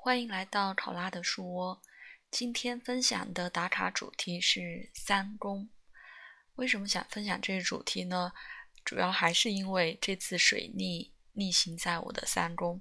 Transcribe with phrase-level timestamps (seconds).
[0.00, 1.82] 欢迎来到考拉的书窝。
[2.30, 5.68] 今天分享的打卡主题是三宫。
[6.54, 8.32] 为什么想分享这个主题呢？
[8.84, 12.80] 主要还是因为这次水逆逆行在我的三宫，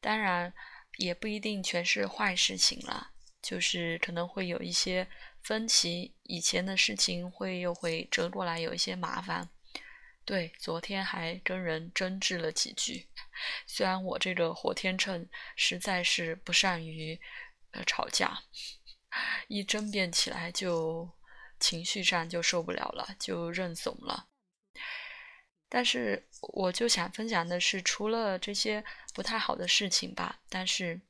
[0.00, 0.52] 当然
[0.96, 3.10] 也不一定全是坏事情了，
[3.42, 5.06] 就是可能会有一些
[5.42, 9.48] 分歧，以前的事情会又会折过来，有一些麻烦。
[10.28, 13.08] 对，昨天还跟人争执了几句。
[13.66, 17.18] 虽然我这个火天秤实在是不善于
[17.70, 18.38] 呃吵架，
[19.46, 21.10] 一争辩起来就
[21.58, 24.28] 情绪上就受不了了，就认怂了。
[25.66, 28.84] 但是我就想分享的是，除了这些
[29.14, 31.00] 不太好的事情吧，但是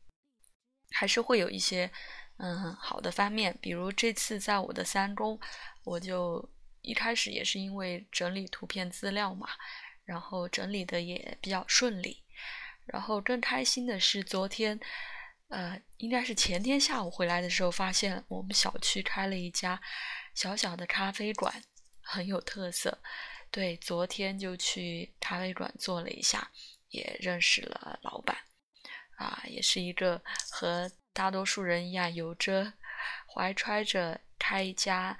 [0.92, 1.90] 还是会有一些
[2.36, 5.40] 嗯好的方面，比如这次在我的三宫，
[5.82, 6.48] 我就。
[6.82, 9.48] 一开始也是因为整理图片资料嘛，
[10.04, 12.22] 然后整理的也比较顺利。
[12.86, 14.80] 然后更开心的是，昨天，
[15.48, 19.78] 呃，应该是前天下午回来的时候，发现我们小区开了一家
[20.34, 21.62] 小小的咖啡馆，
[22.00, 22.98] 很有特色。
[23.50, 26.50] 对，昨天就去咖啡馆坐了一下，
[26.88, 28.36] 也认识了老板，
[29.16, 32.72] 啊，也是一个和大多数人一样，有着
[33.26, 35.18] 怀揣着开一家。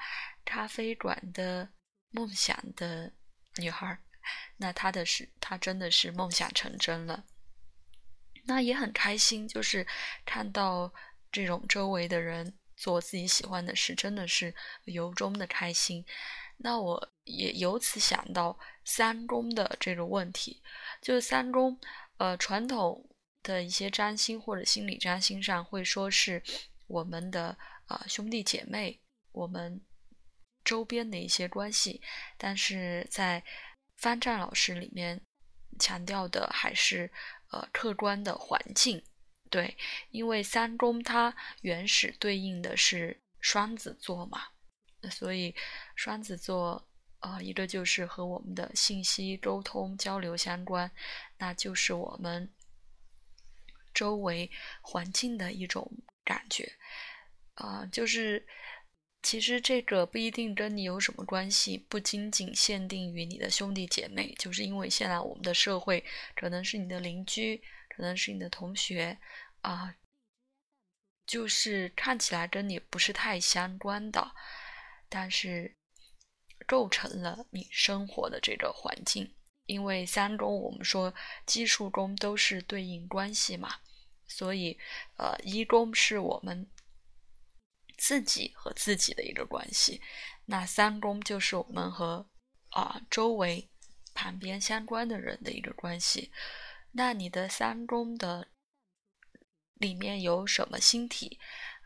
[0.48, 1.68] 咖啡馆的
[2.08, 3.12] 梦想的
[3.58, 3.98] 女孩，
[4.56, 7.26] 那她的是，她真的是梦想成真了。
[8.44, 9.86] 那也很开心，就是
[10.24, 10.90] 看到
[11.30, 14.54] 这种周围的人做自己喜欢的事，真的是
[14.84, 16.02] 由衷的开心。
[16.56, 20.62] 那我也由此想到三宫的这个问题，
[21.02, 21.78] 就是三宫，
[22.16, 23.06] 呃，传统
[23.42, 26.42] 的一些占星或者心理占星上会说是
[26.86, 28.98] 我们的啊兄弟姐妹，
[29.32, 29.84] 我们。
[30.68, 32.02] 周边的一些关系，
[32.36, 33.42] 但是在
[33.96, 35.18] 方丈老师里面
[35.78, 37.10] 强调的还是
[37.50, 39.02] 呃客观的环境，
[39.48, 39.74] 对，
[40.10, 44.42] 因为三宫它原始对应的是双子座嘛，
[45.10, 45.54] 所以
[45.96, 46.86] 双子座
[47.20, 50.90] 呃一个就是和我们的信息沟通交流相关，
[51.38, 52.52] 那就是我们
[53.94, 54.50] 周围
[54.82, 55.90] 环境的一种
[56.26, 56.70] 感觉，
[57.54, 58.46] 啊，就是。
[59.20, 66.02] 其实这个不一定跟你有什么关系，不仅仅限定于你的兄弟姐妹，就是因为现在我们的社会
[66.36, 69.18] 可能是你的邻居，可能是你的同学，
[69.60, 69.94] 啊，
[71.26, 74.32] 就是看起来跟你不是太相关的，
[75.08, 75.76] 但是
[76.66, 79.34] 构成了你生活的这个环境。
[79.66, 81.12] 因为三宫我们说
[81.44, 83.80] 奇数宫都是对应关系嘛，
[84.26, 84.78] 所以
[85.18, 86.66] 呃一宫是我们。
[87.98, 90.00] 自己和自己的一个关系，
[90.46, 92.24] 那三宫就是我们和
[92.70, 93.68] 啊周围
[94.14, 96.30] 旁边相关的人的一个关系。
[96.92, 98.48] 那你的三宫的
[99.74, 101.38] 里面有什么星体？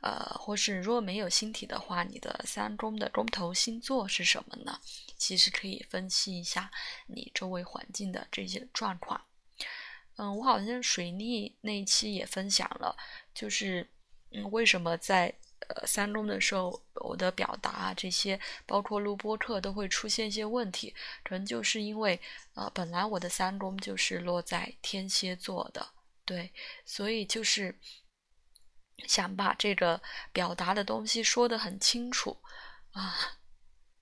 [0.02, 4.80] 呃，或是如果没有星体的话，你的三宫的宫头星座是什么呢？
[5.16, 6.70] 其实可以分析一下
[7.06, 9.24] 你周围环境的这些状况。
[10.16, 12.96] 嗯，我好像水逆那一期也分享了，
[13.32, 13.88] 就是
[14.32, 15.34] 嗯为什么在。
[15.68, 22.20] 呃，三宫的时候，我的表达啊，这些包括录播课都会出现一些问题，可能就是因为，
[22.54, 25.86] 呃，本来我的三宫就是落在天蝎座的，
[26.24, 26.52] 对，
[26.84, 27.78] 所以就是
[29.06, 30.02] 想把这个
[30.32, 32.36] 表达的东西说得很清楚
[32.92, 33.38] 啊。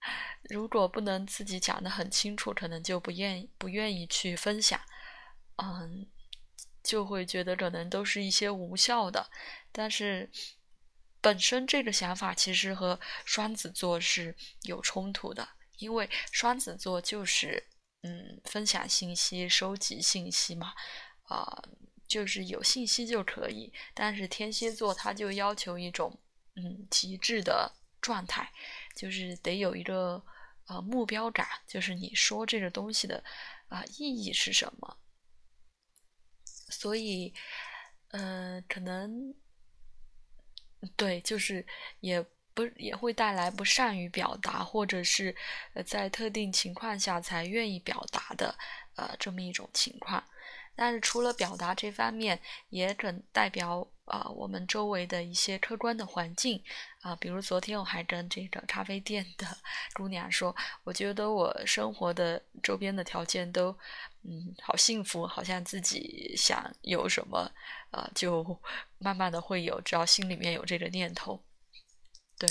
[0.49, 4.81] 如果不能自己讲得很清楚，可能就不愿意不愿意去分享，
[5.57, 6.07] 嗯，
[6.83, 9.31] 就会觉得可能都是一些无效的，
[9.71, 10.31] 但是。
[11.23, 15.47] 本身这个想法其实和双子座是有冲突的，
[15.79, 17.63] 因为双子座就是
[18.03, 20.73] 嗯分享信息、收集信息嘛，
[21.25, 21.63] 啊，
[22.09, 23.73] 就是有信息就可以。
[23.93, 26.19] 但是天蝎座他就要求一种
[26.57, 27.71] 嗯极致的
[28.01, 28.51] 状态，
[28.97, 30.25] 就是得有一个
[30.69, 33.23] 呃目标感，就是你说这个东西的
[33.69, 34.97] 啊意义是什么。
[36.71, 37.35] 所以，
[38.09, 39.35] 呃，可能。
[40.97, 41.65] 对，就是
[42.01, 42.25] 也
[42.55, 45.35] 不也会带来不善于表达，或者是
[45.75, 48.55] 呃在特定情况下才愿意表达的
[48.97, 50.23] 呃这么一种情况。
[50.75, 52.41] 但是除了表达这方面，
[52.71, 56.63] 也可代表啊我们周围的一些客观的环境
[57.01, 59.47] 啊，比如昨天我还跟这个咖啡店的
[59.95, 60.55] 姑娘说，
[60.85, 63.71] 我觉得我生活的周边的条件都
[64.23, 67.51] 嗯好幸福，好像自己想有什么
[67.91, 68.45] 啊就
[68.99, 71.43] 慢慢的会有，只要心里面有这个念头，
[72.39, 72.49] 对，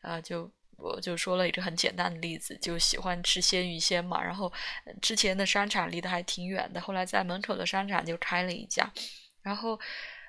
[0.00, 0.50] 啊就。
[0.76, 4.20] 我就说了一个很简单的例子，就喜欢吃鲜芋仙嘛。
[4.20, 4.52] 然后
[5.00, 8.92] 之前的商场离得还挺远的，后来在门口的商场就开了一家。
[9.40, 9.78] 然后，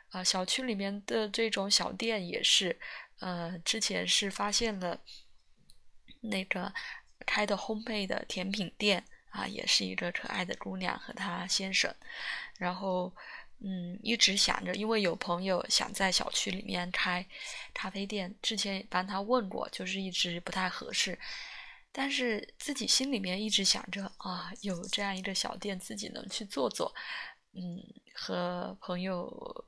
[0.09, 2.79] 啊，小区里面的这种小店也是，
[3.19, 5.01] 呃，之前是发现了
[6.21, 6.73] 那个
[7.25, 11.93] 开的烘焙的甜品店啊，也是一个可爱的姑娘和她先生，
[12.57, 13.13] 然后
[13.59, 17.25] 嗯，一直想着，因为有朋友想在小区里面开
[17.73, 21.19] 咖啡店，之前也帮他问过，就是一直不太合适，
[21.91, 26.93] 但是自己心里面一直想着啊，有这样一个小店，自己能去做做，
[27.53, 29.65] 嗯，和朋友。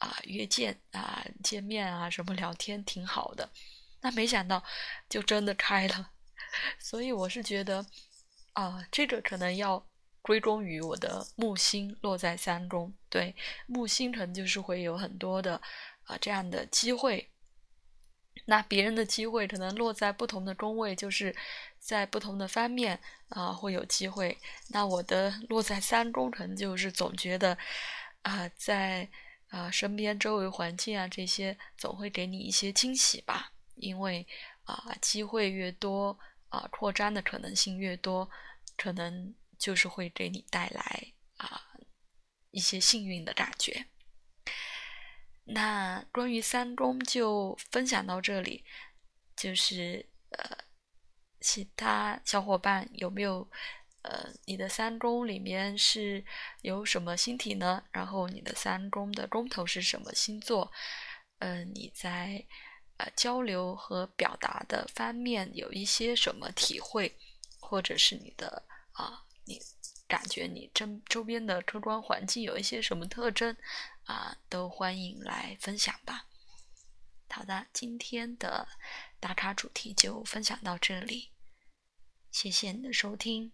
[0.00, 3.50] 啊，约见啊，见面啊，什么聊天挺好的，
[4.00, 4.64] 那没想到
[5.10, 6.12] 就真的开了，
[6.80, 7.84] 所以我是觉得
[8.54, 9.86] 啊，这个可能要
[10.22, 13.36] 归功于我的木星落在三宫，对，
[13.66, 15.60] 木星可能就是会有很多的
[16.04, 17.30] 啊这样的机会，
[18.46, 21.36] 那别人的机会可能落在不同的宫位，就是
[21.78, 22.98] 在不同的方面
[23.28, 24.38] 啊会有机会，
[24.68, 27.58] 那我的落在三宫，可能就是总觉得
[28.22, 29.06] 啊在。
[29.50, 33.52] 啊，身边周围环境啊，这些总会给你一些惊喜吧。
[33.76, 34.26] 因为
[34.64, 36.18] 啊，机会越多，
[36.48, 38.30] 啊，扩张的可能性越多，
[38.76, 41.62] 可能就是会给你带来啊
[42.50, 43.86] 一些幸运的感觉。
[45.44, 48.64] 那关于三宫就分享到这里，
[49.34, 50.58] 就是呃，
[51.40, 53.50] 其他小伙伴有没有？
[54.02, 56.24] 呃，你的三宫里面是
[56.62, 57.84] 有什么星体呢？
[57.92, 60.72] 然后你的三宫的宫头是什么星座？
[61.40, 62.44] 嗯，你在
[62.96, 67.14] 呃交流和表达的方面有一些什么体会，
[67.58, 68.62] 或者是你的
[68.92, 69.60] 啊，你
[70.08, 73.54] 感觉你周周边的客观环境有一些什么特征
[74.04, 76.26] 啊，都欢迎来分享吧。
[77.28, 78.66] 好的，今天的
[79.20, 81.30] 打卡主题就分享到这里，
[82.30, 83.52] 谢谢你的收听。